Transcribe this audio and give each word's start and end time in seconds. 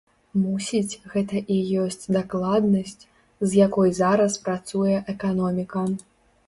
Мусіць, 0.43 0.99
гэта 1.11 1.41
і 1.55 1.57
ёсць 1.83 2.09
дакладнасць, 2.17 2.99
з 3.47 3.51
якой 3.67 3.95
зараз 4.03 4.43
працуе 4.49 4.95
эканоміка. 5.17 5.89